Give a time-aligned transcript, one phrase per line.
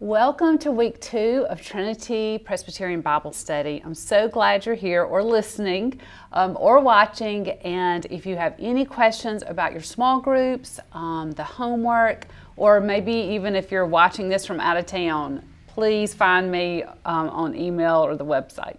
[0.00, 3.82] Welcome to week two of Trinity Presbyterian Bible Study.
[3.84, 6.00] I'm so glad you're here or listening
[6.32, 7.48] um, or watching.
[7.64, 13.12] And if you have any questions about your small groups, um, the homework, or maybe
[13.12, 17.96] even if you're watching this from out of town, please find me um, on email
[17.96, 18.76] or the website.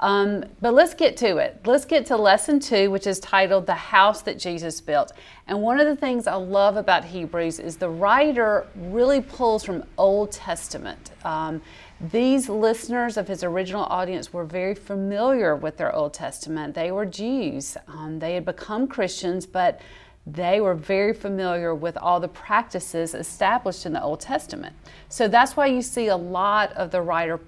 [0.00, 1.60] Um, but let's get to it.
[1.66, 5.12] Let's get to lesson two, which is titled The House That Jesus Built.
[5.46, 9.84] And one of the things I love about Hebrews is the writer really pulls from
[9.98, 11.10] Old Testament.
[11.24, 11.60] Um,
[12.00, 16.74] these listeners of his original audience were very familiar with their Old Testament.
[16.74, 19.82] They were Jews, um, they had become Christians, but
[20.26, 24.74] they were very familiar with all the practices established in the Old Testament.
[25.08, 27.40] So that's why you see a lot of the writer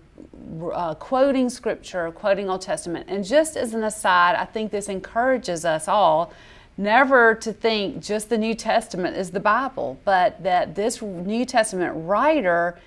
[0.73, 3.07] uh, quoting scripture, quoting Old Testament.
[3.09, 6.33] And just as an aside, I think this encourages us all
[6.77, 11.93] never to think just the New Testament is the Bible, but that this New Testament
[11.97, 12.79] writer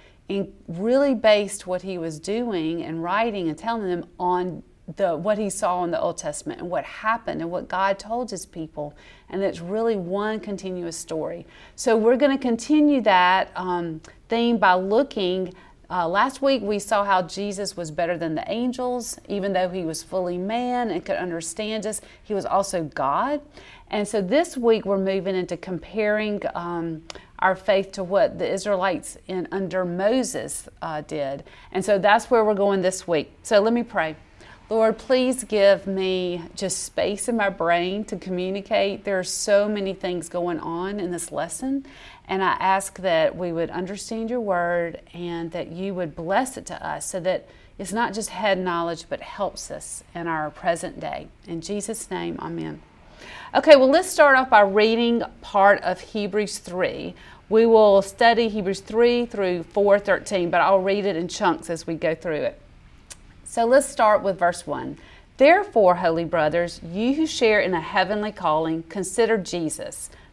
[0.68, 4.64] really based what he was doing and writing and telling them on
[4.98, 8.30] the what he saw in the Old Testament and what happened and what God told
[8.30, 8.94] his people,
[9.30, 11.46] and it's really one continuous story.
[11.76, 15.54] So we're going to continue that um, theme by looking
[15.90, 19.84] uh, last week we saw how Jesus was better than the angels, even though he
[19.84, 22.02] was fully man and could understand us.
[22.24, 23.42] He was also God.
[23.90, 27.04] And so this week we're moving into comparing um,
[27.40, 31.44] our faith to what the Israelites in under Moses uh, did.
[31.72, 33.32] And so that's where we're going this week.
[33.44, 34.16] So let me pray.
[34.68, 39.04] Lord, please give me just space in my brain to communicate.
[39.04, 41.86] There are so many things going on in this lesson,
[42.28, 46.66] and I ask that we would understand your word and that you would bless it
[46.68, 51.00] to us so that it's not just head knowledge, but helps us in our present
[51.00, 51.28] day.
[51.48, 52.82] In Jesus' name, amen.
[53.54, 57.14] Okay, well, let's start off by reading part of Hebrews 3.
[57.48, 61.96] We will study Hebrews 3 through 4:13, but I'll read it in chunks as we
[61.96, 62.60] go through it.
[63.44, 64.98] So let's start with verse 1.
[65.38, 70.10] Therefore, holy brothers, you who share in a heavenly calling, consider Jesus,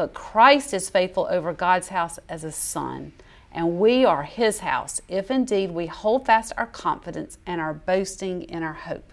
[0.00, 3.12] But Christ is faithful over God's house as a son.
[3.52, 8.44] And we are his house, if indeed we hold fast our confidence and our boasting
[8.44, 9.12] in our hope.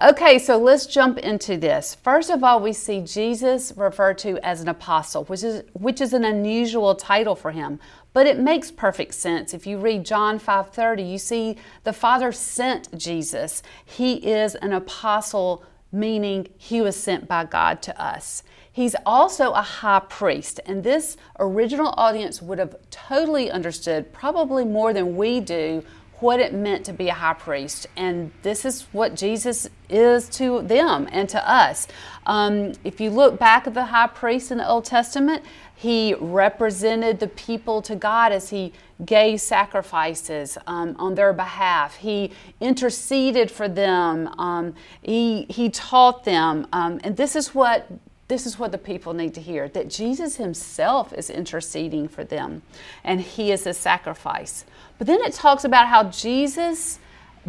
[0.00, 1.96] Okay, so let's jump into this.
[1.96, 6.12] First of all, we see Jesus referred to as an apostle, which is which is
[6.12, 7.80] an unusual title for him,
[8.12, 9.52] but it makes perfect sense.
[9.52, 13.60] If you read John 5:30, you see the Father sent Jesus.
[13.84, 18.42] He is an apostle meaning he was sent by God to us.
[18.78, 24.92] He's also a high priest, and this original audience would have totally understood, probably more
[24.92, 25.82] than we do,
[26.20, 27.88] what it meant to be a high priest.
[27.96, 31.88] And this is what Jesus is to them and to us.
[32.24, 35.42] Um, if you look back at the high priest in the Old Testament,
[35.74, 38.72] he represented the people to God as he
[39.04, 41.96] gave sacrifices um, on their behalf.
[41.96, 42.30] He
[42.60, 44.28] interceded for them.
[44.38, 46.68] Um, he, he taught them.
[46.72, 47.88] Um, and this is what
[48.28, 52.62] this is what the people need to hear that Jesus himself is interceding for them
[53.02, 54.66] and he is a sacrifice.
[54.98, 56.98] But then it talks about how Jesus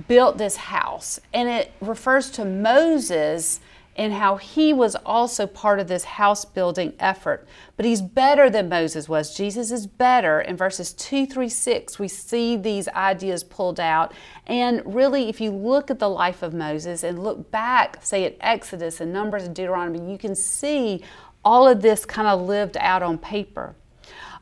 [0.07, 3.59] built this house and it refers to Moses
[3.99, 7.45] and how he was also part of this house building effort.
[7.75, 9.35] But he's better than Moses was.
[9.35, 10.39] Jesus is better.
[10.39, 14.13] In verses 2 through 6, we see these ideas pulled out.
[14.47, 18.37] And really, if you look at the life of Moses and look back, say at
[18.39, 21.03] Exodus and Numbers and Deuteronomy, you can see
[21.43, 23.75] all of this kind of lived out on paper.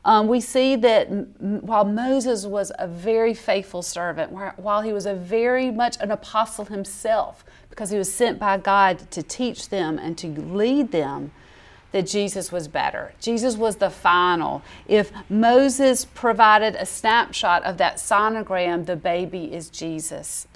[0.07, 5.13] Um, we see that while Moses was a very faithful servant, while he was a
[5.13, 10.17] very much an apostle himself, because he was sent by God to teach them and
[10.17, 11.31] to lead them
[11.91, 13.13] that Jesus was better.
[13.19, 14.61] Jesus was the final.
[14.87, 20.47] If Moses provided a snapshot of that sonogram, the baby is Jesus.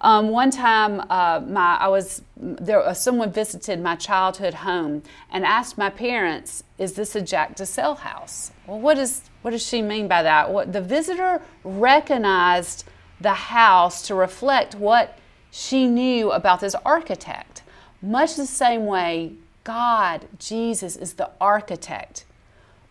[0.00, 2.80] Um, one time, uh, my I was there.
[2.86, 7.96] Uh, someone visited my childhood home and asked my parents, "Is this a Jack DeSalle
[7.98, 10.50] house?" Well, what is what does she mean by that?
[10.50, 12.84] What the visitor recognized
[13.20, 15.16] the house to reflect what
[15.50, 17.62] she knew about this architect.
[18.02, 19.32] Much the same way,
[19.64, 22.24] God, Jesus, is the architect.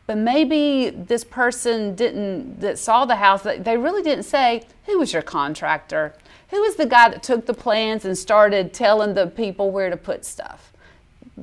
[0.07, 5.13] but maybe this person didn't that saw the house they really didn't say who was
[5.13, 6.13] your contractor
[6.55, 9.97] who was the guy that took the plans and started telling the people where to
[9.97, 10.71] put stuff?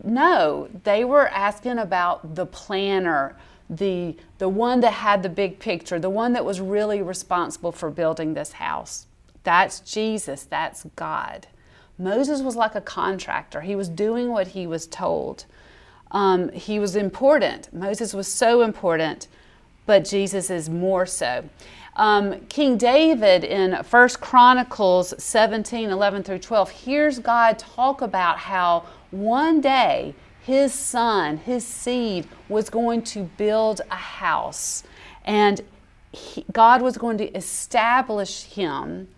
[0.05, 3.37] No they were asking about the planner
[3.69, 7.91] the the one that had the big picture the one that was really responsible for
[7.91, 9.07] building this house.
[9.45, 11.47] That's jesus that's god.
[11.99, 13.61] Moses was like a contractor.
[13.61, 15.45] He was doing what he was told.
[16.11, 17.73] Um, he was important.
[17.73, 19.29] Moses was so important,
[19.85, 21.45] but Jesus is more so.
[21.95, 28.85] Um, King David in 1 Chronicles 17 11 through 12 hears God talk about how
[29.11, 34.85] one day his son, his seed, was going to build a house.
[35.25, 35.61] And
[36.13, 39.09] he, God was going to establish him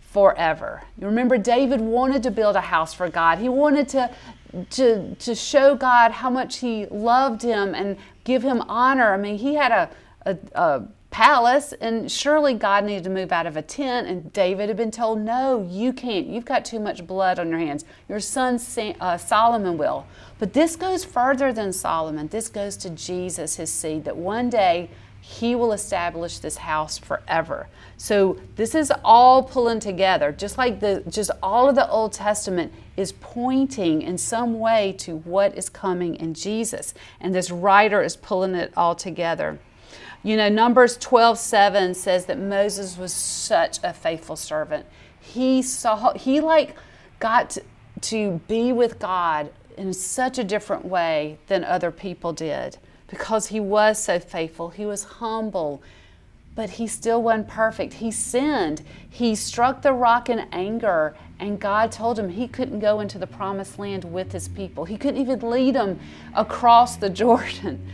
[0.00, 0.82] forever.
[0.98, 3.38] You remember, David wanted to build a house for God.
[3.38, 4.10] He wanted to
[4.70, 9.14] to, to show God how much he loved him and give him honor.
[9.14, 9.90] I mean, he had a,
[10.26, 10.82] a, a
[11.12, 14.08] palace, and surely God needed to move out of a tent.
[14.08, 16.26] And David had been told, No, you can't.
[16.26, 17.84] You've got too much blood on your hands.
[18.08, 18.58] Your son
[19.00, 20.06] uh, Solomon will.
[20.40, 22.26] But this goes further than Solomon.
[22.28, 27.68] This goes to Jesus, his seed, that one day he will establish this house forever.
[27.96, 32.72] So this is all pulling together, just like the just all of the Old Testament
[32.96, 36.92] is pointing in some way to what is coming in Jesus.
[37.20, 39.60] And this writer is pulling it all together.
[40.22, 44.86] You know, Numbers 12 7 says that Moses was such a faithful servant.
[45.20, 46.76] He saw, he like
[47.18, 47.58] got
[48.02, 52.78] to be with God in such a different way than other people did
[53.08, 54.70] because he was so faithful.
[54.70, 55.82] He was humble,
[56.54, 57.94] but he still wasn't perfect.
[57.94, 58.82] He sinned.
[59.08, 63.26] He struck the rock in anger and God told him he couldn't go into the
[63.26, 64.84] promised land with his people.
[64.84, 65.98] He couldn't even lead them
[66.34, 67.84] across the Jordan.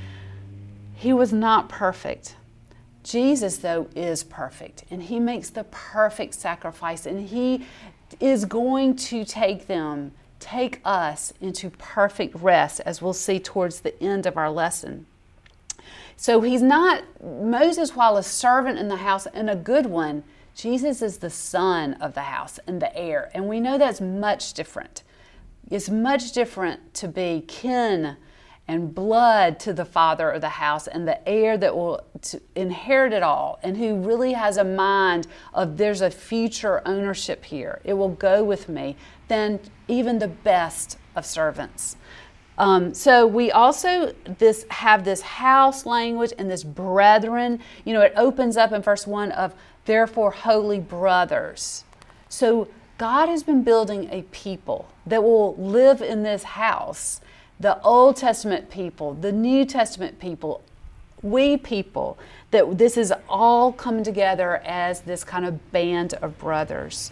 [0.99, 2.35] He was not perfect.
[3.05, 7.65] Jesus, though, is perfect, and he makes the perfect sacrifice, and he
[8.19, 10.11] is going to take them,
[10.41, 15.07] take us into perfect rest, as we'll see towards the end of our lesson.
[16.17, 20.25] So he's not, Moses, while a servant in the house and a good one,
[20.57, 23.31] Jesus is the son of the house and the heir.
[23.33, 25.05] And we know that's much different.
[25.71, 28.17] It's much different to be kin
[28.69, 32.05] and blood to the father of the house and the heir that will
[32.55, 37.81] inherit it all and who really has a mind of there's a future ownership here.
[37.83, 38.95] It will go with me
[39.29, 41.97] than even the best of servants.
[42.59, 47.61] Um, so we also this have this house language and this brethren.
[47.85, 49.55] You know, it opens up in verse one of
[49.87, 51.85] therefore holy brothers.
[52.29, 52.69] So
[52.99, 57.21] God has been building a people that will live in this house.
[57.61, 60.63] The Old Testament people, the New Testament people,
[61.23, 62.19] we people,
[62.51, 67.11] that this is all coming together as this kind of band of brothers.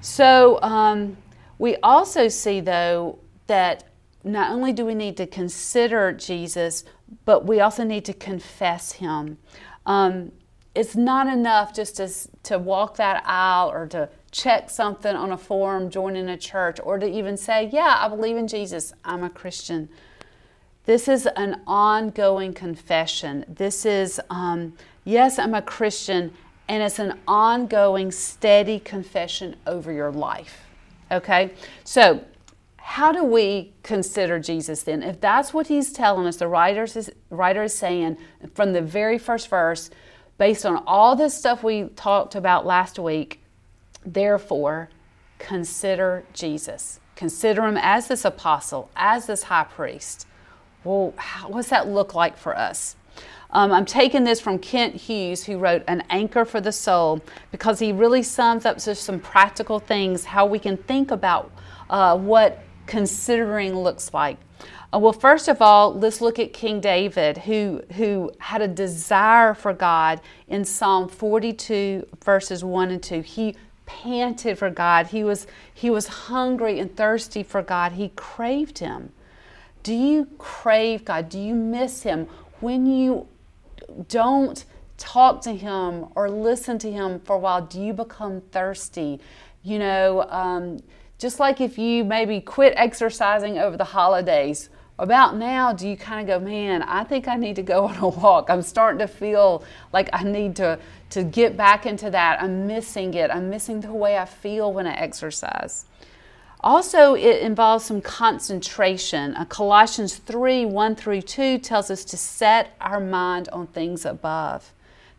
[0.00, 1.16] So um,
[1.58, 3.84] we also see, though, that
[4.24, 6.84] not only do we need to consider Jesus,
[7.24, 9.38] but we also need to confess him.
[9.86, 10.32] Um,
[10.74, 12.08] it's not enough just to,
[12.44, 16.98] to walk that aisle or to check something on a form, joining a church, or
[16.98, 19.88] to even say, Yeah, I believe in Jesus, I'm a Christian.
[20.84, 23.44] This is an ongoing confession.
[23.46, 24.72] This is, um,
[25.04, 26.32] yes, I'm a Christian,
[26.66, 30.64] and it's an ongoing, steady confession over your life.
[31.10, 31.50] Okay?
[31.84, 32.24] So,
[32.78, 35.02] how do we consider Jesus then?
[35.02, 38.16] If that's what he's telling us, the writer is, writer is saying
[38.54, 39.90] from the very first verse,
[40.38, 43.42] based on all this stuff we talked about last week,
[44.04, 44.90] therefore,
[45.38, 47.00] consider Jesus.
[47.16, 50.26] Consider him as this apostle, as this high priest.
[50.84, 52.96] Well, how, what's that look like for us?
[53.50, 57.78] Um, I'm taking this from Kent Hughes, who wrote An Anchor for the Soul, because
[57.78, 61.50] he really sums up just some practical things, how we can think about
[61.88, 64.36] uh, what considering looks like.
[64.92, 69.54] Uh, well, first of all, let's look at King David, who, who had a desire
[69.54, 73.20] for God in Psalm 42, verses 1 and 2.
[73.20, 73.56] He
[73.88, 75.08] panted for God.
[75.08, 77.92] He was, he was hungry and thirsty for God.
[77.92, 79.12] He craved Him.
[79.82, 81.30] Do you crave God?
[81.30, 82.28] Do you miss Him?
[82.60, 83.26] When you
[84.08, 84.64] don't
[84.98, 89.20] talk to Him or listen to Him for a while, do you become thirsty?
[89.62, 90.82] You know, um,
[91.18, 94.68] just like if you maybe quit exercising over the holidays,
[94.98, 97.96] about now do you kind of go, man, I think I need to go on
[97.98, 98.50] a walk.
[98.50, 100.78] I'm starting to feel like I need to,
[101.10, 102.42] to get back into that.
[102.42, 103.30] I'm missing it.
[103.30, 105.84] I'm missing the way I feel when I exercise.
[106.60, 109.36] Also, it involves some concentration.
[109.36, 114.72] Uh, Colossians 3 1 through 2 tells us to set our mind on things above.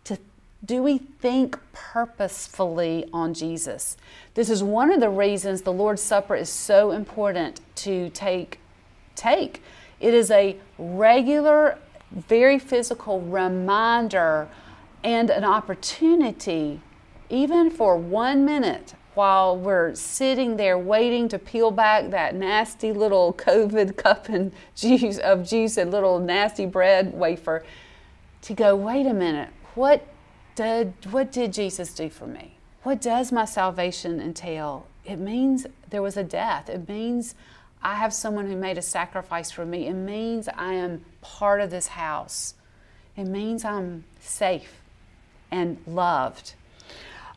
[0.06, 0.18] To,
[0.66, 3.96] do we think purposefully on Jesus?
[4.34, 8.60] This is one of the reasons the Lord's Supper is so important to take.
[9.20, 9.62] Take.
[10.00, 11.78] It is a regular,
[12.12, 14.48] very physical reminder
[15.04, 16.80] and an opportunity,
[17.30, 23.34] even for one minute, while we're sitting there waiting to peel back that nasty little
[23.34, 27.66] COVID cup and juice of juice and little nasty bread wafer,
[28.44, 30.08] to go, wait a minute, what
[30.56, 32.58] did what did Jesus do for me?
[32.84, 34.88] What does my salvation entail?
[35.04, 36.70] It means there was a death.
[36.70, 37.36] It means
[37.82, 39.88] I have someone who made a sacrifice for me.
[39.88, 42.56] It means I am part of this house.
[43.16, 44.82] It means I'm safe
[45.52, 46.54] and loved.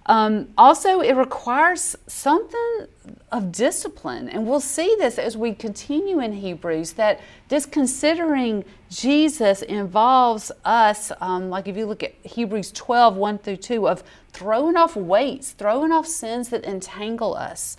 [0.06, 2.88] Um, also, it requires something
[3.30, 4.28] of discipline.
[4.28, 11.12] And we'll see this as we continue in Hebrews that this considering Jesus involves us,
[11.20, 15.52] um, like if you look at Hebrews 12 1 through 2, of throwing off weights,
[15.52, 17.76] throwing off sins that entangle us.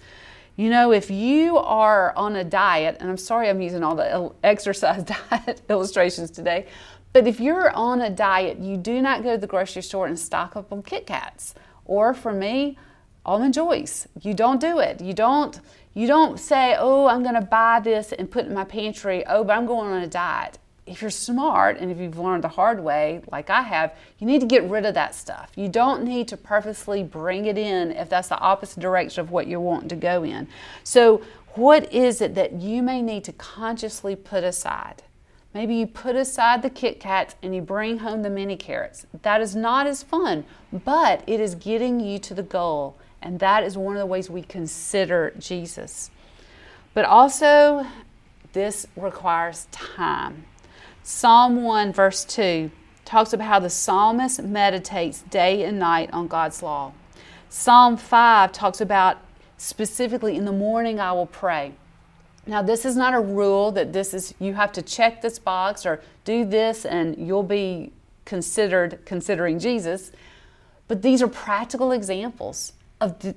[0.55, 4.31] You know, if you are on a diet, and I'm sorry I'm using all the
[4.43, 6.67] exercise diet illustrations today,
[7.11, 10.17] but if you're on a diet, you do not go to the grocery store and
[10.17, 11.55] stock up on Kit Kats
[11.85, 12.77] or for me,
[13.25, 14.07] almond joys.
[14.21, 15.01] You don't do it.
[15.01, 15.59] You don't
[15.95, 19.23] you don't say, "Oh, I'm going to buy this and put it in my pantry.
[19.27, 22.49] Oh, but I'm going on a diet." If you're smart and if you've learned the
[22.49, 25.51] hard way, like I have, you need to get rid of that stuff.
[25.55, 29.47] You don't need to purposely bring it in if that's the opposite direction of what
[29.47, 30.47] you're wanting to go in.
[30.83, 31.21] So,
[31.55, 35.03] what is it that you may need to consciously put aside?
[35.53, 39.05] Maybe you put aside the Kit Kats and you bring home the mini carrots.
[39.21, 42.97] That is not as fun, but it is getting you to the goal.
[43.21, 46.09] And that is one of the ways we consider Jesus.
[46.95, 47.85] But also,
[48.53, 50.45] this requires time.
[51.05, 52.71] Psalm 1, verse 2,
[53.03, 56.93] talks about how the psalmist meditates day and night on God's law.
[57.49, 59.17] Psalm 5 talks about
[59.57, 61.73] specifically in the morning I will pray.
[62.47, 65.85] Now, this is not a rule that this is, you have to check this box
[65.85, 67.91] or do this and you'll be
[68.23, 70.13] considered considering Jesus.
[70.87, 73.35] But these are practical examples of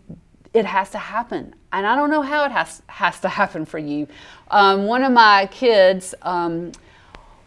[0.54, 1.54] it has to happen.
[1.72, 4.06] And I don't know how it has, has to happen for you.
[4.50, 6.72] Um, one of my kids, um,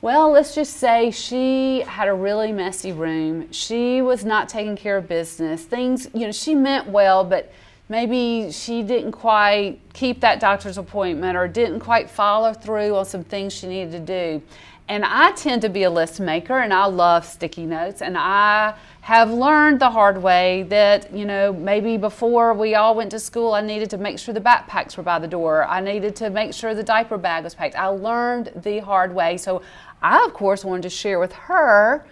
[0.01, 3.51] well, let's just say she had a really messy room.
[3.51, 5.63] She was not taking care of business.
[5.63, 7.51] Things, you know, she meant well, but
[7.89, 13.25] maybe she didn't quite keep that doctor's appointment or didn't quite follow through on some
[13.25, 14.41] things she needed to do.
[14.89, 18.01] And I tend to be a list maker and I love sticky notes.
[18.01, 23.11] And I have learned the hard way that, you know, maybe before we all went
[23.11, 25.63] to school, I needed to make sure the backpacks were by the door.
[25.63, 27.75] I needed to make sure the diaper bag was packed.
[27.75, 29.37] I learned the hard way.
[29.37, 29.61] So
[30.01, 32.03] I, of course, wanted to share with her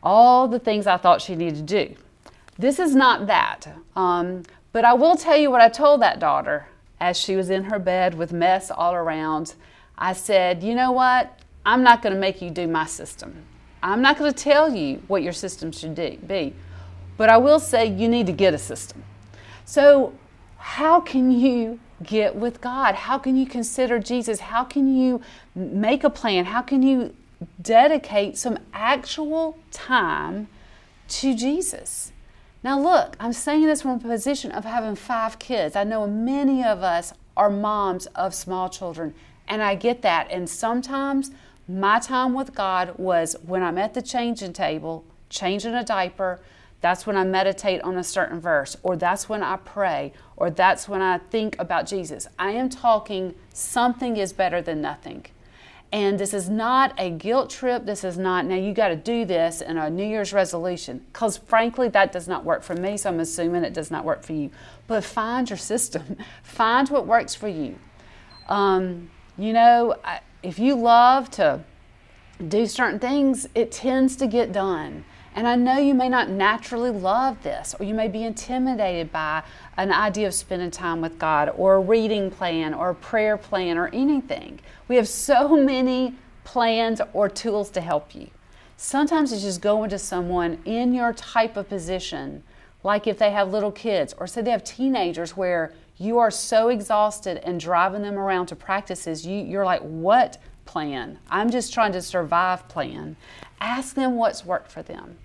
[0.00, 1.96] all the things I thought she needed to do.
[2.56, 3.66] This is not that.
[3.96, 6.68] Um, but I will tell you what I told that daughter
[7.00, 9.54] as she was in her bed with mess all around.
[9.98, 11.36] I said, You know what?
[11.64, 13.44] I'm not going to make you do my system.
[13.82, 16.54] I'm not going to tell you what your system should be.
[17.16, 19.04] But I will say you need to get a system.
[19.64, 20.14] So,
[20.56, 22.94] how can you get with God?
[22.94, 24.40] How can you consider Jesus?
[24.40, 25.20] How can you
[25.54, 26.46] make a plan?
[26.46, 27.14] How can you
[27.60, 30.48] dedicate some actual time
[31.08, 32.12] to Jesus?
[32.62, 35.76] Now, look, I'm saying this from a position of having five kids.
[35.76, 39.14] I know many of us are moms of small children,
[39.48, 40.30] and I get that.
[40.30, 41.30] And sometimes
[41.78, 46.40] my time with God was when I'm at the changing table, changing a diaper,
[46.80, 50.88] that's when I meditate on a certain verse, or that's when I pray, or that's
[50.88, 52.26] when I think about Jesus.
[52.38, 55.26] I am talking something is better than nothing.
[55.92, 57.84] And this is not a guilt trip.
[57.84, 61.04] This is not, now you got to do this in a New Year's resolution.
[61.12, 64.22] Because frankly, that does not work for me, so I'm assuming it does not work
[64.22, 64.50] for you.
[64.86, 67.78] But find your system, find what works for you.
[68.48, 69.96] Um, you know,
[70.42, 71.60] if you love to
[72.48, 75.04] do certain things, it tends to get done.
[75.34, 79.44] And I know you may not naturally love this, or you may be intimidated by
[79.76, 83.78] an idea of spending time with God, or a reading plan, or a prayer plan,
[83.78, 84.58] or anything.
[84.88, 88.28] We have so many plans or tools to help you.
[88.76, 92.42] Sometimes it's just going to someone in your type of position,
[92.82, 96.70] like if they have little kids, or say they have teenagers where you are so
[96.70, 101.18] exhausted and driving them around to practices, you, you're like, what plan?
[101.28, 103.16] I'm just trying to survive plan.
[103.60, 105.18] Ask them what's worked for them.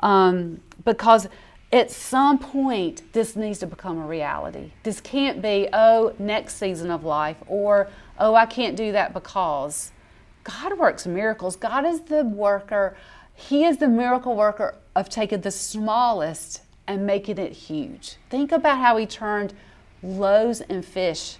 [0.00, 1.28] Um, because
[1.70, 4.72] at some point, this needs to become a reality.
[4.84, 9.92] This can't be, oh, next season of life, or, oh, I can't do that because.
[10.44, 11.56] God works miracles.
[11.56, 12.96] God is the worker,
[13.34, 18.16] He is the miracle worker of taking the smallest and making it huge.
[18.30, 19.52] Think about how He turned
[20.02, 21.36] loaves and fish,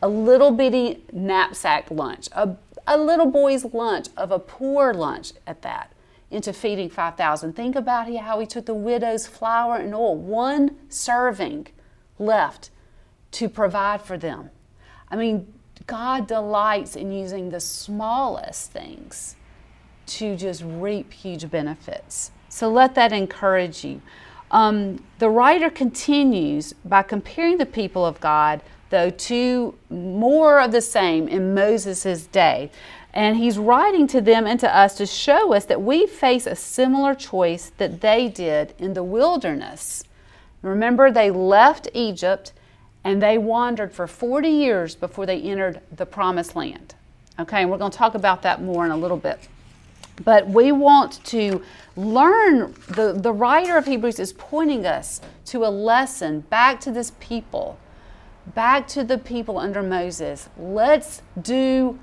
[0.00, 2.56] a little bitty knapsack lunch, a,
[2.86, 5.92] a little boy's lunch of a poor lunch at that
[6.30, 7.52] into feeding 5,000.
[7.52, 11.68] Think about how he took the widow's flour and oil, one serving
[12.18, 12.70] left
[13.32, 14.50] to provide for them.
[15.10, 15.52] I mean,
[15.86, 19.36] God delights in using the smallest things
[20.06, 22.30] to just reap huge benefits.
[22.48, 24.00] So let that encourage you.
[24.52, 30.82] Um, the writer continues by comparing the people of God, though, to more of the
[30.82, 32.70] same in Moses' day.
[33.14, 36.54] And he's writing to them and to us to show us that we face a
[36.54, 40.04] similar choice that they did in the wilderness.
[40.62, 42.52] Remember, they left Egypt
[43.04, 46.94] and they wandered for 40 years before they entered the promised land.
[47.38, 49.48] Okay, and we're going to talk about that more in a little bit.
[50.24, 51.62] But we want to
[51.96, 57.12] learn, the, the writer of Hebrews is pointing us to a lesson back to this
[57.18, 57.78] people,
[58.54, 60.48] back to the people under Moses.
[60.58, 61.98] Let's do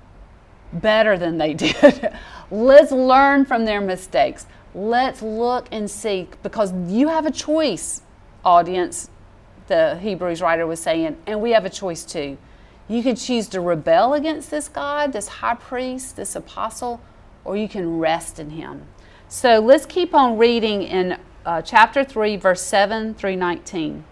[0.74, 2.12] better than they did.
[2.52, 4.46] Let's learn from their mistakes.
[4.74, 8.02] Let's look and see because you have a choice,
[8.44, 9.10] audience,
[9.68, 12.38] the Hebrews writer was saying, and we have a choice too.
[12.88, 17.00] You can choose to rebel against this God, this high priest, this apostle,
[17.46, 18.88] or you can rest in him.
[19.28, 24.04] So let's keep on reading in uh, chapter 3, verse 7 through 19.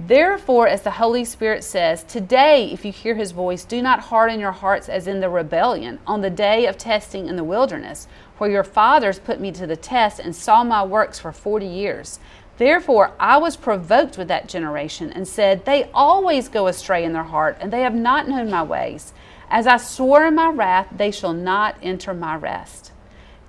[0.00, 4.38] Therefore, as the Holy Spirit says, today, if you hear his voice, do not harden
[4.38, 8.06] your hearts as in the rebellion on the day of testing in the wilderness,
[8.38, 12.20] where your fathers put me to the test and saw my works for forty years.
[12.58, 17.24] Therefore, I was provoked with that generation and said, They always go astray in their
[17.24, 19.12] heart, and they have not known my ways.
[19.50, 22.92] As I swore in my wrath, they shall not enter my rest.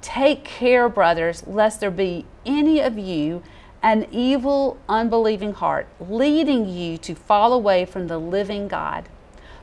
[0.01, 3.43] Take care, brothers, lest there be any of you
[3.81, 9.07] an evil, unbelieving heart, leading you to fall away from the living God.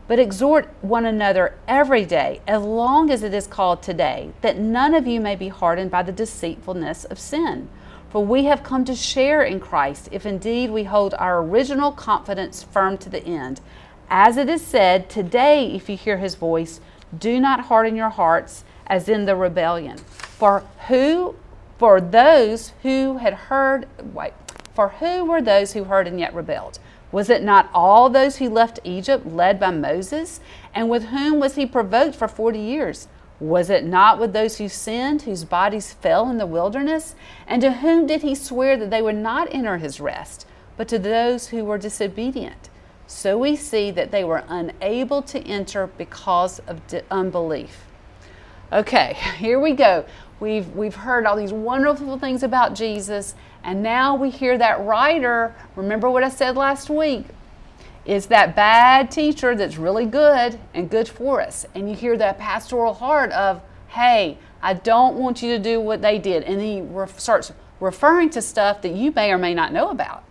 [0.08, 4.94] But exhort one another every day, as long as it is called today, that none
[4.94, 7.68] of you may be hardened by the deceitfulness of sin.
[8.08, 12.62] For we have come to share in Christ, if indeed we hold our original confidence
[12.62, 13.60] firm to the end.
[14.08, 16.80] As it is said, Today, if you hear his voice,
[17.16, 19.98] do not harden your hearts as in the rebellion.
[19.98, 21.34] For who
[21.78, 24.32] for those who had heard, wait,
[24.74, 26.78] for who were those who heard and yet rebelled?
[27.12, 30.40] Was it not all those who left Egypt led by Moses?
[30.74, 33.08] And with whom was he provoked for forty years?
[33.38, 37.14] Was it not with those who sinned, whose bodies fell in the wilderness?
[37.46, 40.98] And to whom did he swear that they would not enter his rest, but to
[40.98, 42.70] those who were disobedient?
[43.06, 47.84] So we see that they were unable to enter because of unbelief.
[48.72, 50.04] Okay, here we go.
[50.40, 55.54] We've, we've heard all these wonderful things about Jesus, and now we hear that writer.
[55.76, 57.26] Remember what I said last week?
[58.04, 61.66] Is that bad teacher that's really good and good for us.
[61.74, 66.02] And you hear that pastoral heart of, hey, I don't want you to do what
[66.02, 66.44] they did.
[66.44, 70.22] And he re- starts referring to stuff that you may or may not know about.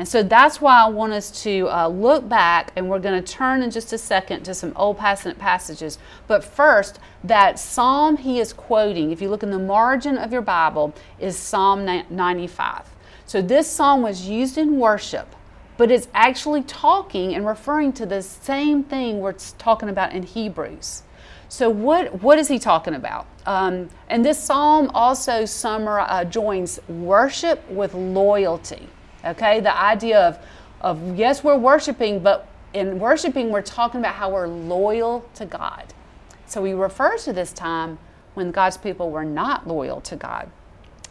[0.00, 3.32] And so that's why I want us to uh, look back, and we're going to
[3.32, 5.98] turn in just a second to some Old Testament passages.
[6.26, 10.40] But first, that psalm he is quoting, if you look in the margin of your
[10.40, 12.94] Bible, is Psalm 95.
[13.26, 15.36] So this psalm was used in worship,
[15.76, 21.02] but it's actually talking and referring to the same thing we're talking about in Hebrews.
[21.50, 23.26] So what what is he talking about?
[23.44, 28.88] Um, and this psalm also summar, uh, joins worship with loyalty.
[29.24, 30.38] Okay, the idea of,
[30.80, 35.92] of yes, we're worshiping, but in worshiping, we're talking about how we're loyal to God.
[36.46, 37.98] So he refers to this time
[38.34, 40.50] when God's people were not loyal to God.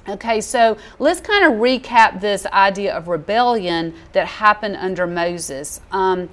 [0.08, 5.82] Okay, so let's kind of recap this idea of rebellion that happened under Moses.
[5.92, 6.30] Um,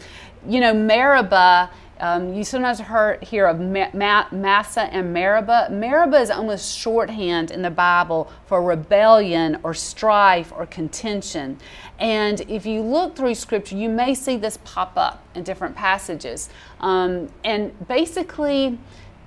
[0.49, 5.69] you know, Meribah um, you sometimes heard, hear of Ma- Massah and Meribah.
[5.71, 11.59] Meribah is almost shorthand in the Bible for rebellion or strife or contention.
[11.99, 16.51] And if you look through Scripture, you may see this pop up in different passages.
[16.81, 18.79] Um, and basically,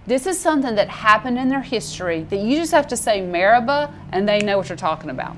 [0.06, 3.94] this is something that happened in their history that you just have to say Meribah
[4.12, 5.36] and they know what you're talking about.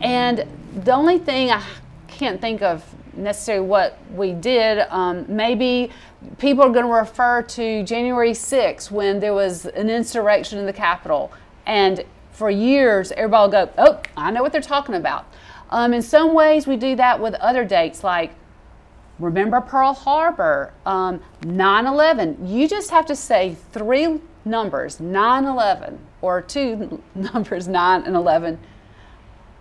[0.00, 1.62] And the only thing I
[2.06, 2.84] can't think of
[3.18, 4.86] necessarily what we did.
[4.90, 5.90] Um, maybe
[6.38, 10.72] people are going to refer to January 6th when there was an insurrection in the
[10.72, 11.32] Capitol.
[11.66, 15.26] And for years, everybody will go, oh, I know what they're talking about.
[15.70, 18.34] Um, in some ways, we do that with other dates like
[19.18, 22.46] remember Pearl Harbor, um, 9 11.
[22.46, 28.58] You just have to say three numbers 9 11 or two numbers 9 and 11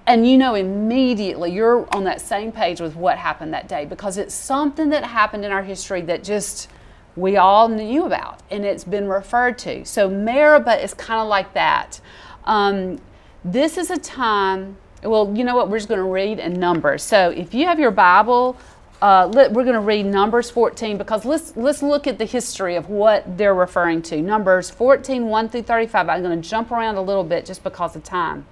[0.07, 4.17] and you know immediately you're on that same page with what happened that day because
[4.17, 6.69] it's something that happened in our history that just
[7.17, 9.83] we all knew about and it's been referred to.
[9.85, 11.99] So Meribah is kind of like that.
[12.45, 13.01] Um,
[13.43, 17.03] this is a time, well, you know what, we're just going to read in Numbers.
[17.03, 18.55] So if you have your Bible,
[19.01, 22.75] uh, let, we're going to read Numbers 14 because let's, let's look at the history
[22.75, 24.21] of what they're referring to.
[24.21, 26.09] Numbers 14, 1 through 35.
[26.09, 28.45] I'm going to jump around a little bit just because of time.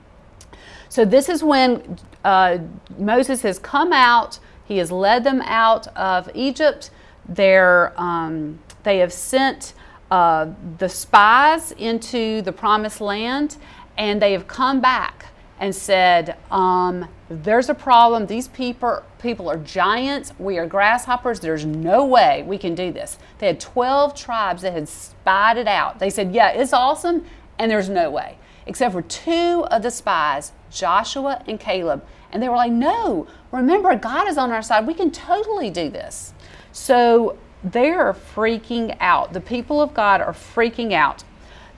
[0.89, 2.59] So this is when uh,
[2.97, 6.89] Moses has come out, he has led them out of Egypt.
[7.37, 9.73] Um, they have sent
[10.11, 13.57] uh, the spies into the promised land,
[13.97, 15.25] and they have come back
[15.59, 18.27] and said, um, There's a problem.
[18.27, 20.33] These people, people are giants.
[20.37, 21.39] We are grasshoppers.
[21.39, 23.17] There's no way we can do this.
[23.39, 25.99] They had 12 tribes that had spied it out.
[25.99, 27.25] They said, Yeah, it's awesome,
[27.57, 28.37] and there's no way.
[28.67, 32.05] Except for two of the spies Joshua and Caleb.
[32.31, 34.85] And they were like, no, remember, God is on our side.
[34.85, 36.33] We can totally do this.
[36.71, 39.33] So they are freaking out.
[39.33, 41.23] The people of God are freaking out.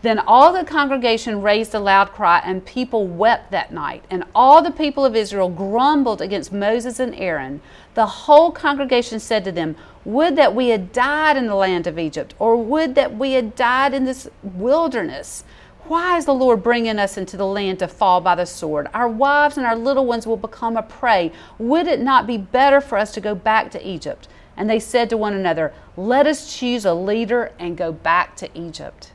[0.03, 4.03] Then all the congregation raised a loud cry, and people wept that night.
[4.11, 7.61] And all the people of Israel grumbled against Moses and Aaron.
[7.95, 11.97] The whole congregation said to them, Would that we had died in the land of
[11.97, 15.43] Egypt, or would that we had died in this wilderness.
[15.87, 18.89] Why is the Lord bringing us into the land to fall by the sword?
[18.93, 21.31] Our wives and our little ones will become a prey.
[21.59, 24.27] Would it not be better for us to go back to Egypt?
[24.57, 28.49] And they said to one another, Let us choose a leader and go back to
[28.53, 29.13] Egypt.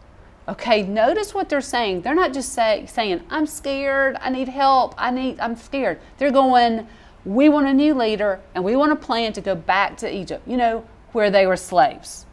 [0.49, 2.03] Okay, notice what they're saying.
[2.03, 6.01] They're not just say, saying, I'm scared, I need help, I need, I'm scared.
[6.17, 6.89] They're going,
[7.27, 10.49] We want a new leader and we want a plan to go back to Egypt,
[10.49, 12.25] you know, where they were slaves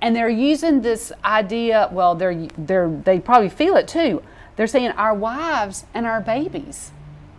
[0.00, 4.22] and they're using this idea well they're, they're they probably feel it too.
[4.56, 6.92] They're saying our wives and our babies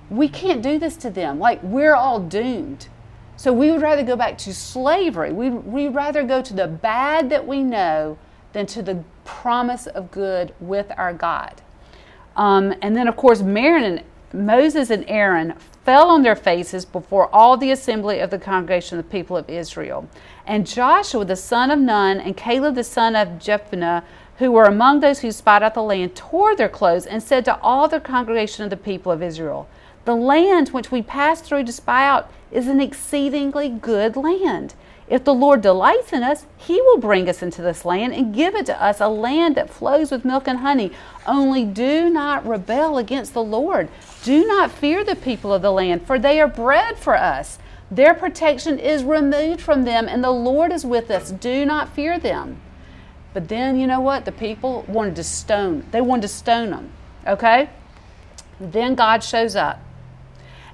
[0.09, 1.39] we can't do this to them.
[1.39, 2.87] Like we're all doomed.
[3.37, 5.31] So we would rather go back to slavery.
[5.31, 8.17] We, we'd rather go to the bad that we know
[8.51, 11.61] than to the promise of good with our god.
[12.35, 17.57] Um, and then of course Marion Moses and Aaron fell on their faces before all
[17.57, 20.07] the assembly of the congregation of the people of Israel.
[20.45, 24.03] And Joshua the son of Nun and Caleb the son of Jephunneh,
[24.37, 27.59] who were among those who spied out the land, tore their clothes and said to
[27.61, 29.67] all the congregation of the people of Israel,
[30.05, 34.75] The land which we passed through to spy out is an exceedingly good land.
[35.09, 38.53] If the Lord delights in us, He will bring us into this land and give
[38.53, 40.91] it to us, a land that flows with milk and honey.
[41.25, 43.89] Only do not rebel against the Lord.
[44.23, 47.57] Do not fear the people of the land, for they are bread for us.
[47.89, 51.31] Their protection is removed from them, and the Lord is with us.
[51.31, 52.61] Do not fear them.
[53.33, 54.25] But then, you know what?
[54.25, 55.85] The people wanted to stone.
[55.91, 56.91] They wanted to stone them.
[57.25, 57.69] Okay?
[58.59, 59.79] Then God shows up.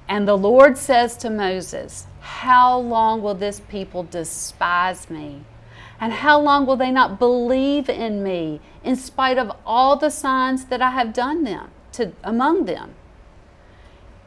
[0.08, 5.42] And the Lord says to Moses, how long will this people despise me?
[6.00, 10.66] And how long will they not believe in me in spite of all the signs
[10.66, 12.94] that I have done them to among them?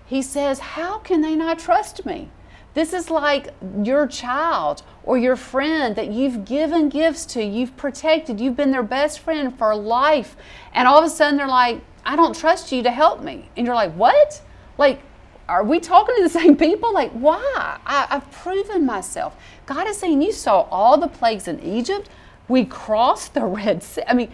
[0.10, 2.32] He says, How can they not trust me?
[2.74, 8.40] This is like your child or your friend that you've given gifts to, you've protected,
[8.40, 10.36] you've been their best friend for life.
[10.74, 13.50] And all of a sudden they're like, I don't trust you to help me.
[13.56, 14.42] And you're like, What?
[14.80, 15.00] Like,
[15.48, 16.92] are we talking to the same people?
[16.92, 17.78] Like, why?
[17.86, 19.38] I, have proven myself.
[19.68, 22.10] God is saying, You saw all the plagues in Egypt.
[22.48, 24.02] We crossed the Red Sea.
[24.08, 24.32] I mean,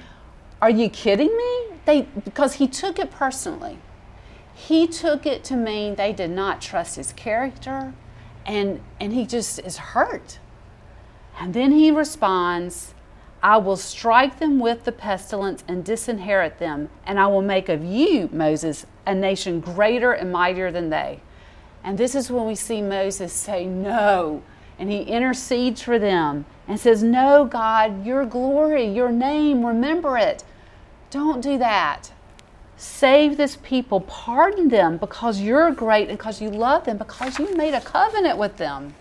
[0.62, 1.76] are you kidding me?
[1.84, 3.78] They because he took it personally.
[4.56, 7.94] He took it to mean they did not trust his character
[8.46, 10.40] and and he just is hurt.
[11.40, 12.94] And then he responds,
[13.44, 17.84] I will strike them with the pestilence and disinherit them, and I will make of
[17.84, 21.20] you, Moses, a nation greater and mightier than they.
[21.84, 24.42] And this is when we see Moses say, No.
[24.80, 30.44] And he intercedes for them and says, No, God, your glory, your name, remember it.
[31.12, 32.12] Don't do that.
[32.86, 37.54] Save this people, pardon them because you're great and because you love them, because you
[37.58, 38.94] made a covenant with them.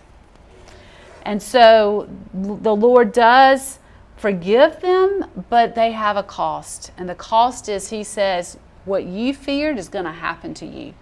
[1.21, 3.79] And so the Lord does
[4.17, 6.91] forgive them, but they have a cost.
[6.97, 10.93] And the cost is, He says, what you feared is going to happen to you.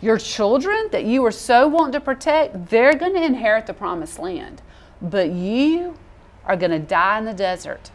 [0.00, 4.18] Your children that you were so wanting to protect, they're going to inherit the promised
[4.18, 4.62] land.
[5.00, 5.96] But you
[6.44, 7.90] are going to die in the desert.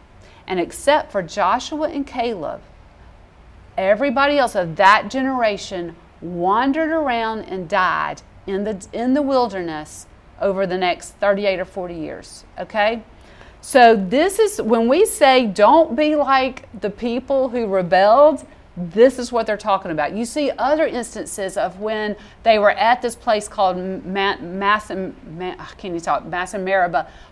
[0.46, 2.62] And except for Joshua and Caleb,
[3.78, 10.06] everybody else of that generation wandered around and died in the, in the wilderness
[10.40, 12.44] over the next 38 or 40 years.
[12.58, 13.02] Okay?
[13.60, 18.46] So, this is when we say don't be like the people who rebelled,
[18.78, 20.16] this is what they're talking about.
[20.16, 25.14] You see other instances of when they were at this place called Massim,
[25.76, 26.24] can you talk,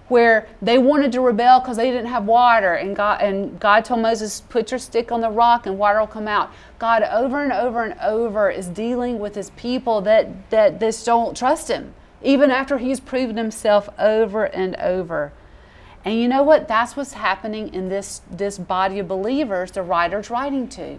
[0.09, 4.01] where they wanted to rebel because they didn't have water, and God and God told
[4.01, 7.53] Moses, "Put your stick on the rock, and water will come out." God over and
[7.53, 12.51] over and over is dealing with His people that that this don't trust Him, even
[12.51, 15.33] after He's proven Himself over and over.
[16.05, 16.69] And you know what?
[16.69, 19.73] That's what's happening in this this body of believers.
[19.73, 20.99] The writer's writing to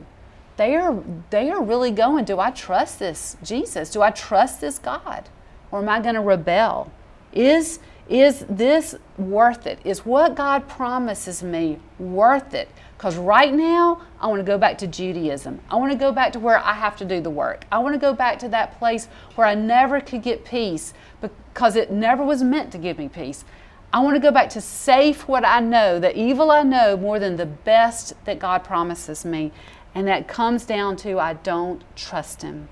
[0.58, 3.89] they are they are really going do i trust this jesus?
[3.91, 5.30] Do i trust this god?
[5.72, 6.91] Or am i going to rebel?
[7.32, 9.80] Is is this worth it?
[9.84, 12.70] Is what god promises me worth it?
[12.98, 15.60] Because right now i want to go back to judaism.
[15.70, 17.65] I want to go back to where i have to do the work.
[17.72, 21.76] I want to go back to that place where i never could get peace because
[21.76, 23.46] it never was meant to give me peace.
[23.93, 27.20] I want to go back to safe what I know, the evil I know, more
[27.20, 29.54] than the best that God promises me.
[29.97, 32.69] And that comes down to I don't trust Him.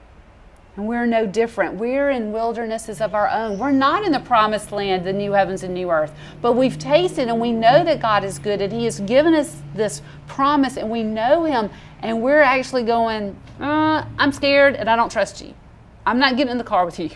[0.75, 1.73] And we're no different.
[1.73, 3.57] We're in wildernesses of our own.
[3.57, 6.13] We're not in the promised land, the new heavens and new earth.
[6.39, 9.59] But we've tasted and we know that God is good and He has given us
[9.73, 11.71] this promise and we know Him.
[12.03, 15.55] And we're actually going, uh, I'm scared and I don't trust you.
[16.05, 17.09] I'm not getting in the car with you.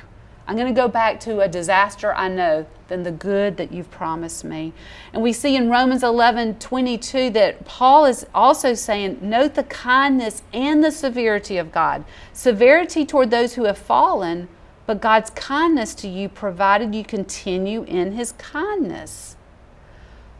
[0.49, 3.91] I'm going to go back to a disaster I know than the good that you've
[3.91, 4.73] promised me.
[5.13, 10.41] And we see in Romans 11 22 that Paul is also saying, Note the kindness
[10.51, 12.03] and the severity of God.
[12.33, 14.49] Severity toward those who have fallen,
[14.87, 19.35] but God's kindness to you provided you continue in his kindness.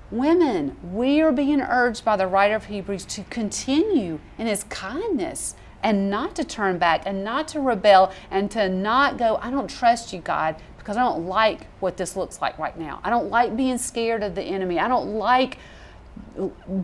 [0.10, 5.54] Women, we are being urged by the writer of Hebrews to continue in his kindness
[5.82, 9.70] and not to turn back and not to rebel and to not go, I don't
[9.70, 13.00] trust you, God, because I don't like what this looks like right now.
[13.04, 14.80] I don't like being scared of the enemy.
[14.80, 15.58] I don't like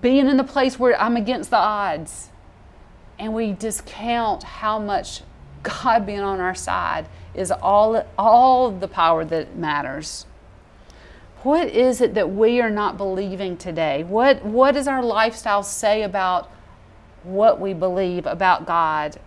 [0.01, 2.29] being in the place where I'm against the odds.
[3.17, 5.21] And we discount how much
[5.63, 10.25] God being on our side is all, all the power that matters.
[11.43, 14.03] What is it that we are not believing today?
[14.03, 16.49] What, what does our lifestyle say about
[17.25, 19.19] what we believe about God.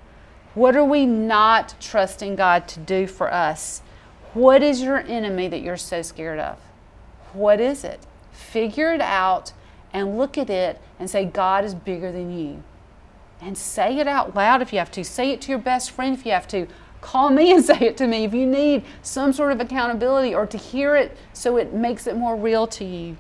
[0.55, 3.83] What are we not trusting God to do for us?
[4.35, 6.59] What is your enemy that you're so scared of?
[7.33, 8.07] What is it?
[8.33, 9.53] Figure it out
[9.93, 12.63] and look at it and say, God is bigger than you.
[13.41, 15.05] And say it out loud if you have to.
[15.05, 16.67] Say it to your best friend if you have to.
[17.01, 20.47] Call me and say it to me if you need some sort of accountability or
[20.47, 23.17] to hear it so it makes it more real to you.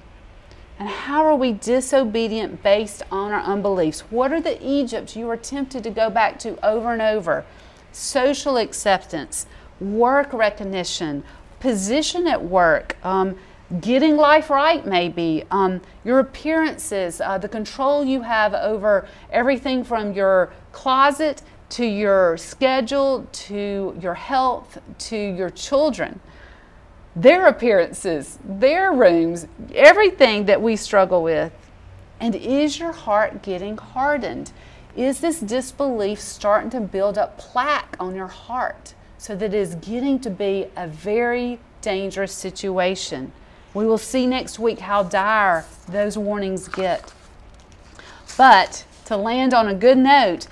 [0.78, 4.00] And how are we disobedient based on our unbeliefs?
[4.10, 7.44] What are the Egypts you are tempted to go back to over and over?
[7.90, 9.46] Social acceptance,
[9.80, 11.24] work recognition,
[11.58, 13.36] position at work, um,
[13.80, 20.12] getting life right, maybe, um, your appearances, uh, the control you have over everything from
[20.12, 26.18] your closet to your schedule to your health to your children
[27.22, 31.52] their appearances, their rooms, everything that we struggle with.
[32.20, 34.52] And is your heart getting hardened?
[34.96, 39.74] Is this disbelief starting to build up plaque on your heart so that it is
[39.76, 43.32] getting to be a very dangerous situation?
[43.74, 47.12] We will see next week how dire those warnings get.
[48.36, 50.46] But to land on a good note,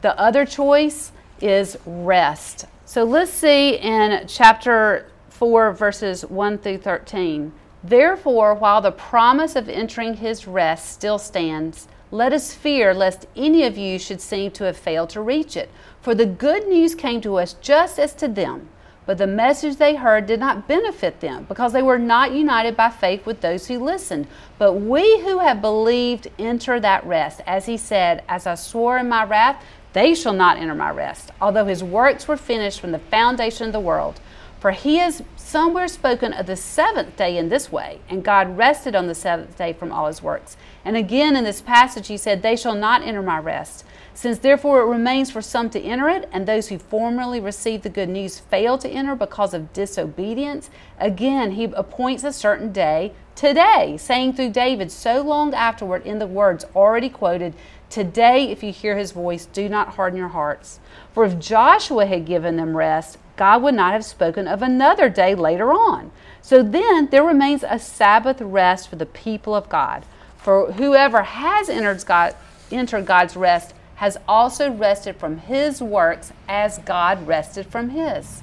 [0.00, 2.64] the other choice is rest.
[2.86, 7.52] So let's see in chapter 4, verses 1 through 13.
[7.84, 13.64] Therefore, while the promise of entering his rest still stands, let us fear lest any
[13.64, 15.70] of you should seem to have failed to reach it.
[16.00, 18.70] For the good news came to us just as to them,
[19.04, 22.88] but the message they heard did not benefit them, because they were not united by
[22.88, 24.26] faith with those who listened.
[24.58, 29.08] But we who have believed enter that rest, as he said, As I swore in
[29.08, 32.98] my wrath, they shall not enter my rest, although his works were finished from the
[32.98, 34.20] foundation of the world.
[34.58, 38.94] For he has somewhere spoken of the seventh day in this way, and God rested
[38.94, 40.56] on the seventh day from all his works.
[40.84, 43.84] And again in this passage, he said, They shall not enter my rest.
[44.14, 47.90] Since therefore it remains for some to enter it, and those who formerly received the
[47.90, 53.96] good news fail to enter because of disobedience, again he appoints a certain day, today,
[53.98, 57.54] saying through David so long afterward in the words already quoted,
[57.88, 60.80] Today, if you hear his voice, do not harden your hearts.
[61.12, 65.34] For if Joshua had given them rest, God would not have spoken of another day
[65.34, 66.10] later on.
[66.42, 70.04] So then there remains a Sabbath rest for the people of God.
[70.36, 72.34] For whoever has entered, God,
[72.70, 78.42] entered God's rest has also rested from his works as God rested from his.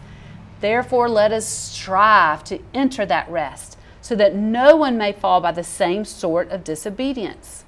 [0.62, 5.52] Therefore, let us strive to enter that rest, so that no one may fall by
[5.52, 7.63] the same sort of disobedience.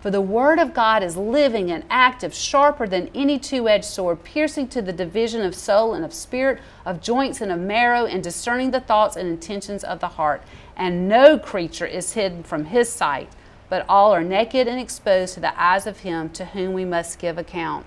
[0.00, 4.22] For the Word of God is living and active, sharper than any two edged sword,
[4.22, 8.22] piercing to the division of soul and of spirit, of joints and of marrow, and
[8.22, 10.42] discerning the thoughts and intentions of the heart.
[10.76, 13.28] And no creature is hidden from His sight,
[13.68, 17.18] but all are naked and exposed to the eyes of Him to whom we must
[17.18, 17.84] give account.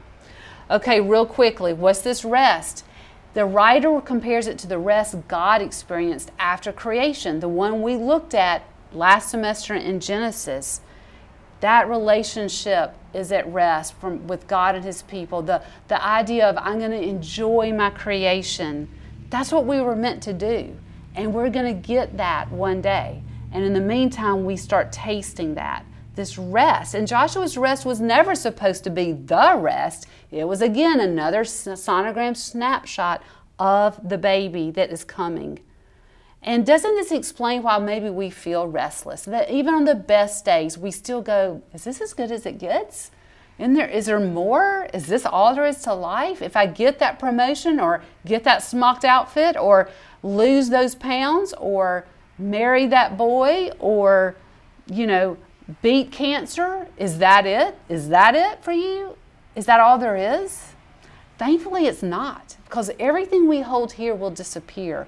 [0.69, 2.83] Okay, real quickly, what's this rest?
[3.35, 8.33] The writer compares it to the rest God experienced after creation, the one we looked
[8.33, 10.81] at last semester in Genesis.
[11.61, 15.41] That relationship is at rest from, with God and His people.
[15.41, 18.89] The, the idea of I'm going to enjoy my creation.
[19.29, 20.75] That's what we were meant to do.
[21.15, 23.23] And we're going to get that one day.
[23.51, 26.93] And in the meantime, we start tasting that this rest.
[26.93, 30.07] And Joshua's rest was never supposed to be the rest.
[30.29, 33.23] It was again another sonogram snapshot
[33.57, 35.59] of the baby that is coming.
[36.43, 39.23] And doesn't this explain why maybe we feel restless?
[39.23, 42.57] That even on the best days, we still go, Is this as good as it
[42.57, 43.11] gets?
[43.59, 44.87] In there, is there more?
[44.91, 46.41] Is this all there is to life?
[46.41, 49.89] If I get that promotion or get that smocked outfit or
[50.23, 52.07] lose those pounds or
[52.39, 54.35] marry that boy or,
[54.87, 55.37] you know,
[55.83, 56.87] beat cancer?
[56.97, 57.77] Is that it?
[57.87, 59.15] Is that it for you?
[59.55, 60.73] Is that all there is?
[61.37, 65.07] Thankfully, it's not, because everything we hold here will disappear.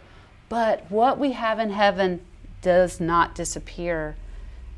[0.54, 2.22] But what we have in heaven
[2.62, 4.16] does not disappear.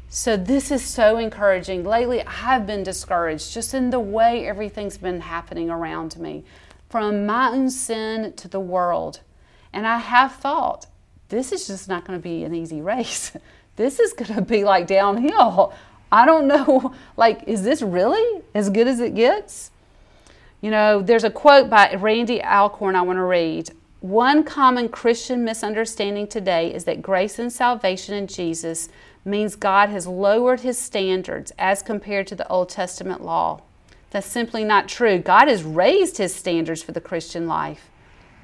[0.07, 1.83] So, this is so encouraging.
[1.83, 6.45] Lately, I've been discouraged just in the way everything's been happening around me,
[6.89, 9.19] from my own sin to the world.
[9.73, 10.85] And I have thought,
[11.27, 13.35] this is just not going to be an easy race.
[13.75, 15.73] this is going to be like downhill.
[16.09, 19.71] I don't know, like, is this really as good as it gets?
[20.61, 23.71] You know, there's a quote by Randy Alcorn I want to read.
[24.01, 28.89] One common Christian misunderstanding today is that grace and salvation in Jesus
[29.23, 33.61] means God has lowered his standards as compared to the Old Testament law.
[34.11, 35.17] That's simply not true.
[35.17, 37.89] God has raised his standards for the Christian life,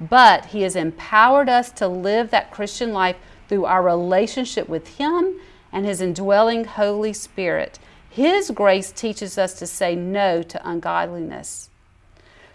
[0.00, 3.16] but he has empowered us to live that Christian life
[3.52, 5.38] through our relationship with Him
[5.70, 7.78] and His indwelling Holy Spirit.
[8.08, 11.68] His grace teaches us to say no to ungodliness.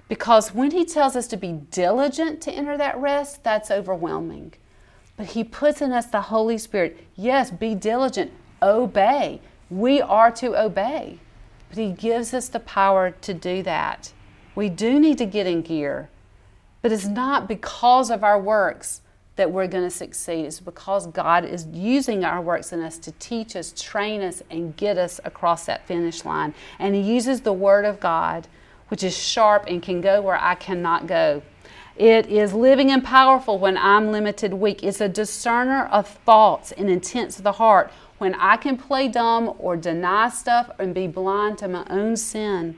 [0.07, 4.53] Because when He tells us to be diligent to enter that rest, that's overwhelming.
[5.15, 6.97] But He puts in us the Holy Spirit.
[7.15, 9.41] Yes, be diligent, obey.
[9.69, 11.19] We are to obey.
[11.69, 14.13] But He gives us the power to do that.
[14.55, 16.09] We do need to get in gear,
[16.81, 19.01] but it's not because of our works
[19.35, 20.45] that we're going to succeed.
[20.45, 24.75] It's because God is using our works in us to teach us, train us, and
[24.75, 26.55] get us across that finish line.
[26.79, 28.47] And He uses the Word of God,
[28.87, 31.41] which is sharp and can go where I cannot go.
[31.95, 34.83] It is living and powerful when I'm limited, weak.
[34.83, 39.53] It's a discerner of thoughts and intents of the heart when I can play dumb
[39.57, 42.77] or deny stuff and be blind to my own sin.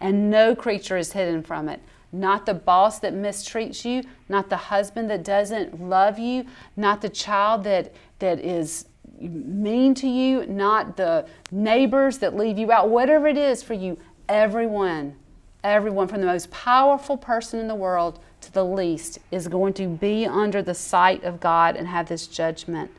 [0.00, 1.80] And no creature is hidden from it
[2.12, 6.44] not the boss that mistreats you, not the husband that doesn't love you,
[6.76, 8.86] not the child that, that is
[9.20, 13.98] mean to you, not the neighbors that leave you out, whatever it is for you,
[14.28, 15.16] everyone,
[15.64, 19.88] everyone from the most powerful person in the world to the least is going to
[19.88, 22.90] be under the sight of God and have this judgment.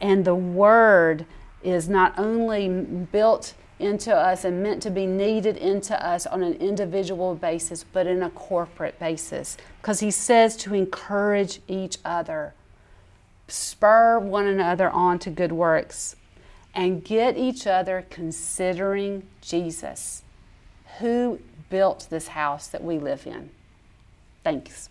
[0.00, 1.26] And the Word
[1.62, 6.54] is not only built into us and meant to be kneaded into us on an
[6.54, 9.56] individual basis, but in a corporate basis.
[9.80, 12.54] Because he says to encourage each other,
[13.48, 16.16] spur one another on to good works,
[16.74, 20.22] and get each other considering Jesus,
[20.98, 23.48] who built this house that we live in.
[24.44, 24.89] Thanks.